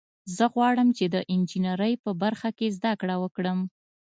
زه 0.35 0.45
غواړم 0.53 0.89
چې 0.97 1.05
د 1.13 1.15
انجینرۍ 1.33 1.93
په 2.03 2.11
برخه 2.21 2.49
کې 2.57 2.67
زده 2.77 2.91
کړه 3.01 3.15
وکړم 3.23 3.59